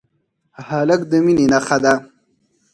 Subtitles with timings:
[0.69, 1.93] هلک د مینې نښه ده.